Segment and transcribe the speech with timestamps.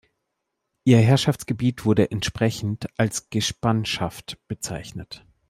[0.83, 5.23] Ihr Herrschaftsgebiet wurde entsprechend als Gespanschaft bezeichnet.